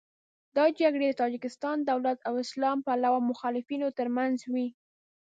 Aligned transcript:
دا 0.57 0.65
جګړې 0.79 1.05
د 1.09 1.13
تاجکستان 1.21 1.77
دولت 1.89 2.17
او 2.27 2.33
اسلام 2.43 2.77
پلوه 2.85 3.19
مخالفینو 3.29 3.87
تر 3.99 4.07
منځ 4.17 4.37
وې. 4.53 4.67